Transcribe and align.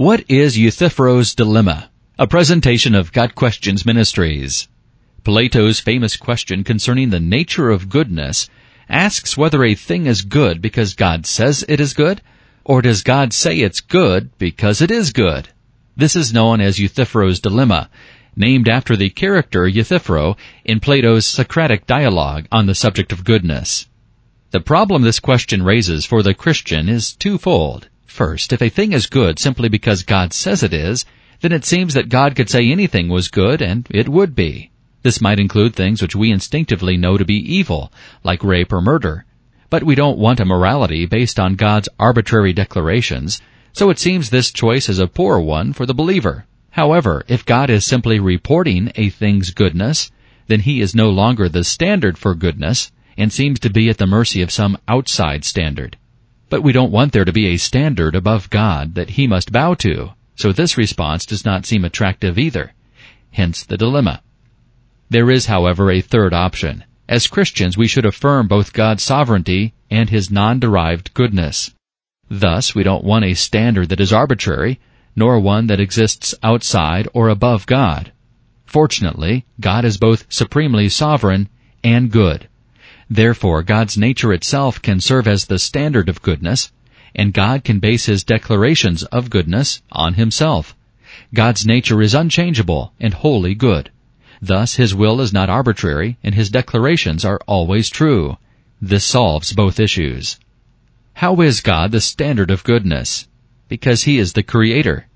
What 0.00 0.24
is 0.30 0.56
Euthyphro's 0.56 1.34
Dilemma? 1.34 1.90
A 2.18 2.26
presentation 2.26 2.94
of 2.94 3.12
Got 3.12 3.34
Questions 3.34 3.84
Ministries. 3.84 4.66
Plato's 5.24 5.78
famous 5.78 6.16
question 6.16 6.64
concerning 6.64 7.10
the 7.10 7.20
nature 7.20 7.68
of 7.68 7.90
goodness 7.90 8.48
asks 8.88 9.36
whether 9.36 9.62
a 9.62 9.74
thing 9.74 10.06
is 10.06 10.22
good 10.22 10.62
because 10.62 10.94
God 10.94 11.26
says 11.26 11.66
it 11.68 11.80
is 11.80 11.92
good, 11.92 12.22
or 12.64 12.80
does 12.80 13.02
God 13.02 13.34
say 13.34 13.58
it's 13.58 13.82
good 13.82 14.30
because 14.38 14.80
it 14.80 14.90
is 14.90 15.12
good? 15.12 15.50
This 15.98 16.16
is 16.16 16.32
known 16.32 16.62
as 16.62 16.78
Euthyphro's 16.78 17.38
Dilemma, 17.38 17.90
named 18.34 18.70
after 18.70 18.96
the 18.96 19.10
character 19.10 19.68
Euthyphro 19.68 20.38
in 20.64 20.80
Plato's 20.80 21.26
Socratic 21.26 21.86
dialogue 21.86 22.48
on 22.50 22.64
the 22.64 22.74
subject 22.74 23.12
of 23.12 23.22
goodness. 23.22 23.86
The 24.50 24.60
problem 24.60 25.02
this 25.02 25.20
question 25.20 25.62
raises 25.62 26.06
for 26.06 26.22
the 26.22 26.32
Christian 26.32 26.88
is 26.88 27.12
twofold. 27.12 27.90
First, 28.10 28.52
if 28.52 28.60
a 28.60 28.68
thing 28.68 28.92
is 28.92 29.06
good 29.06 29.38
simply 29.38 29.68
because 29.68 30.02
God 30.02 30.32
says 30.32 30.64
it 30.64 30.74
is, 30.74 31.04
then 31.42 31.52
it 31.52 31.64
seems 31.64 31.94
that 31.94 32.08
God 32.08 32.34
could 32.34 32.50
say 32.50 32.68
anything 32.68 33.08
was 33.08 33.28
good 33.28 33.62
and 33.62 33.86
it 33.88 34.08
would 34.08 34.34
be. 34.34 34.72
This 35.02 35.20
might 35.20 35.38
include 35.38 35.74
things 35.74 36.02
which 36.02 36.16
we 36.16 36.32
instinctively 36.32 36.96
know 36.96 37.16
to 37.16 37.24
be 37.24 37.36
evil, 37.36 37.92
like 38.24 38.42
rape 38.42 38.72
or 38.72 38.80
murder. 38.80 39.24
But 39.70 39.84
we 39.84 39.94
don't 39.94 40.18
want 40.18 40.40
a 40.40 40.44
morality 40.44 41.06
based 41.06 41.38
on 41.38 41.54
God's 41.54 41.88
arbitrary 42.00 42.52
declarations, 42.52 43.40
so 43.72 43.90
it 43.90 44.00
seems 44.00 44.28
this 44.28 44.50
choice 44.50 44.88
is 44.88 44.98
a 44.98 45.06
poor 45.06 45.38
one 45.38 45.72
for 45.72 45.86
the 45.86 45.94
believer. 45.94 46.46
However, 46.70 47.24
if 47.28 47.46
God 47.46 47.70
is 47.70 47.86
simply 47.86 48.18
reporting 48.18 48.90
a 48.96 49.08
thing's 49.08 49.52
goodness, 49.52 50.10
then 50.48 50.60
he 50.60 50.80
is 50.80 50.96
no 50.96 51.10
longer 51.10 51.48
the 51.48 51.62
standard 51.62 52.18
for 52.18 52.34
goodness 52.34 52.90
and 53.16 53.32
seems 53.32 53.60
to 53.60 53.70
be 53.70 53.88
at 53.88 53.98
the 53.98 54.06
mercy 54.06 54.42
of 54.42 54.50
some 54.50 54.76
outside 54.88 55.44
standard. 55.44 55.96
But 56.50 56.62
we 56.62 56.72
don't 56.72 56.92
want 56.92 57.12
there 57.12 57.24
to 57.24 57.32
be 57.32 57.46
a 57.46 57.56
standard 57.56 58.14
above 58.14 58.50
God 58.50 58.96
that 58.96 59.10
he 59.10 59.26
must 59.26 59.52
bow 59.52 59.74
to, 59.74 60.10
so 60.34 60.52
this 60.52 60.76
response 60.76 61.24
does 61.24 61.44
not 61.44 61.64
seem 61.64 61.84
attractive 61.84 62.38
either. 62.38 62.74
Hence 63.30 63.62
the 63.64 63.78
dilemma. 63.78 64.20
There 65.08 65.30
is, 65.30 65.46
however, 65.46 65.90
a 65.90 66.00
third 66.00 66.34
option. 66.34 66.84
As 67.08 67.26
Christians, 67.28 67.78
we 67.78 67.86
should 67.86 68.04
affirm 68.04 68.48
both 68.48 68.72
God's 68.72 69.02
sovereignty 69.02 69.74
and 69.90 70.10
His 70.10 70.30
non-derived 70.30 71.14
goodness. 71.14 71.72
Thus, 72.28 72.74
we 72.74 72.82
don't 72.82 73.04
want 73.04 73.24
a 73.24 73.34
standard 73.34 73.88
that 73.88 74.00
is 74.00 74.12
arbitrary, 74.12 74.80
nor 75.16 75.38
one 75.40 75.66
that 75.68 75.80
exists 75.80 76.34
outside 76.42 77.08
or 77.14 77.28
above 77.28 77.66
God. 77.66 78.12
Fortunately, 78.64 79.44
God 79.60 79.84
is 79.84 79.98
both 79.98 80.26
supremely 80.28 80.88
sovereign 80.88 81.48
and 81.82 82.10
good. 82.10 82.48
Therefore, 83.12 83.64
God's 83.64 83.98
nature 83.98 84.32
itself 84.32 84.80
can 84.80 85.00
serve 85.00 85.26
as 85.26 85.46
the 85.46 85.58
standard 85.58 86.08
of 86.08 86.22
goodness, 86.22 86.70
and 87.12 87.34
God 87.34 87.64
can 87.64 87.80
base 87.80 88.06
his 88.06 88.22
declarations 88.22 89.02
of 89.02 89.30
goodness 89.30 89.82
on 89.90 90.14
himself. 90.14 90.76
God's 91.34 91.66
nature 91.66 92.00
is 92.00 92.14
unchangeable 92.14 92.92
and 93.00 93.12
wholly 93.12 93.56
good. 93.56 93.90
Thus, 94.40 94.76
his 94.76 94.94
will 94.94 95.20
is 95.20 95.32
not 95.32 95.50
arbitrary, 95.50 96.18
and 96.22 96.36
his 96.36 96.50
declarations 96.50 97.24
are 97.24 97.40
always 97.48 97.88
true. 97.88 98.38
This 98.80 99.04
solves 99.04 99.52
both 99.52 99.80
issues. 99.80 100.38
How 101.14 101.40
is 101.40 101.62
God 101.62 101.90
the 101.90 102.00
standard 102.00 102.52
of 102.52 102.62
goodness? 102.62 103.26
Because 103.68 104.04
he 104.04 104.18
is 104.18 104.34
the 104.34 104.44
creator. 104.44 105.08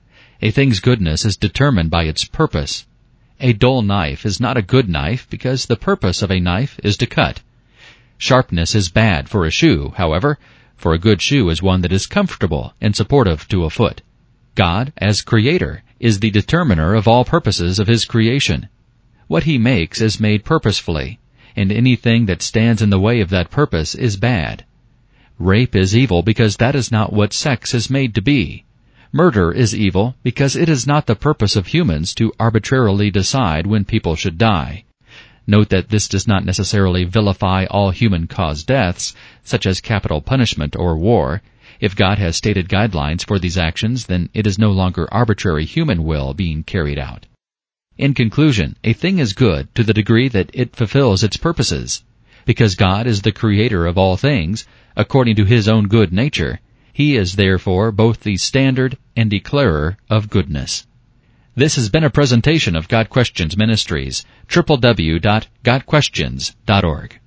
A 0.42 0.50
thing's 0.50 0.80
goodness 0.80 1.24
is 1.24 1.36
determined 1.36 1.90
by 1.90 2.04
its 2.04 2.24
purpose. 2.24 2.86
A 3.38 3.52
dull 3.52 3.82
knife 3.82 4.26
is 4.26 4.40
not 4.40 4.56
a 4.56 4.62
good 4.62 4.88
knife 4.88 5.28
because 5.30 5.66
the 5.66 5.76
purpose 5.76 6.22
of 6.22 6.32
a 6.32 6.40
knife 6.40 6.80
is 6.82 6.96
to 6.96 7.06
cut. 7.06 7.40
Sharpness 8.18 8.74
is 8.74 8.88
bad 8.88 9.28
for 9.28 9.44
a 9.44 9.50
shoe, 9.50 9.92
however, 9.96 10.38
for 10.76 10.94
a 10.94 10.98
good 10.98 11.20
shoe 11.20 11.48
is 11.50 11.62
one 11.62 11.80
that 11.82 11.92
is 11.92 12.06
comfortable 12.06 12.74
and 12.80 12.94
supportive 12.94 13.48
to 13.48 13.64
a 13.64 13.70
foot. 13.70 14.02
God, 14.54 14.92
as 14.98 15.22
creator, 15.22 15.82
is 15.98 16.20
the 16.20 16.30
determiner 16.30 16.94
of 16.94 17.08
all 17.08 17.24
purposes 17.24 17.78
of 17.78 17.88
his 17.88 18.04
creation. 18.04 18.68
What 19.26 19.44
he 19.44 19.58
makes 19.58 20.00
is 20.00 20.20
made 20.20 20.44
purposefully, 20.44 21.18
and 21.56 21.72
anything 21.72 22.26
that 22.26 22.42
stands 22.42 22.82
in 22.82 22.90
the 22.90 23.00
way 23.00 23.20
of 23.20 23.30
that 23.30 23.50
purpose 23.50 23.94
is 23.94 24.16
bad. 24.16 24.64
Rape 25.38 25.74
is 25.74 25.96
evil 25.96 26.22
because 26.22 26.56
that 26.58 26.74
is 26.74 26.92
not 26.92 27.12
what 27.12 27.32
sex 27.32 27.74
is 27.74 27.90
made 27.90 28.14
to 28.14 28.22
be. 28.22 28.64
Murder 29.12 29.50
is 29.52 29.74
evil 29.74 30.16
because 30.22 30.56
it 30.56 30.68
is 30.68 30.86
not 30.86 31.06
the 31.06 31.16
purpose 31.16 31.56
of 31.56 31.68
humans 31.68 32.14
to 32.14 32.32
arbitrarily 32.38 33.10
decide 33.10 33.66
when 33.66 33.84
people 33.84 34.16
should 34.16 34.38
die. 34.38 34.84
Note 35.46 35.68
that 35.68 35.90
this 35.90 36.08
does 36.08 36.26
not 36.26 36.44
necessarily 36.44 37.04
vilify 37.04 37.66
all 37.66 37.90
human-caused 37.90 38.66
deaths, 38.66 39.14
such 39.42 39.66
as 39.66 39.80
capital 39.80 40.22
punishment 40.22 40.74
or 40.76 40.96
war. 40.96 41.42
If 41.80 41.96
God 41.96 42.18
has 42.18 42.36
stated 42.36 42.68
guidelines 42.68 43.26
for 43.26 43.38
these 43.38 43.58
actions, 43.58 44.06
then 44.06 44.30
it 44.32 44.46
is 44.46 44.58
no 44.58 44.70
longer 44.70 45.12
arbitrary 45.12 45.64
human 45.64 46.04
will 46.04 46.32
being 46.32 46.62
carried 46.62 46.98
out. 46.98 47.26
In 47.98 48.14
conclusion, 48.14 48.76
a 48.82 48.92
thing 48.92 49.18
is 49.18 49.34
good 49.34 49.74
to 49.74 49.84
the 49.84 49.92
degree 49.92 50.28
that 50.28 50.50
it 50.52 50.74
fulfills 50.74 51.22
its 51.22 51.36
purposes. 51.36 52.02
Because 52.44 52.74
God 52.74 53.06
is 53.06 53.22
the 53.22 53.32
creator 53.32 53.86
of 53.86 53.98
all 53.98 54.16
things, 54.16 54.66
according 54.96 55.36
to 55.36 55.44
his 55.44 55.68
own 55.68 55.88
good 55.88 56.12
nature, 56.12 56.60
he 56.92 57.16
is 57.16 57.36
therefore 57.36 57.92
both 57.92 58.20
the 58.20 58.36
standard 58.36 58.96
and 59.16 59.30
declarer 59.30 59.96
of 60.08 60.30
goodness. 60.30 60.86
This 61.56 61.76
has 61.76 61.88
been 61.88 62.02
a 62.02 62.10
presentation 62.10 62.74
of 62.74 62.88
Got 62.88 63.08
Questions 63.08 63.56
Ministries, 63.56 64.24
www.gotquestions.org. 64.48 67.20